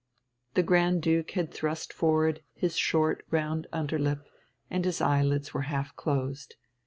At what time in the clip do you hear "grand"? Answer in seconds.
0.63-1.03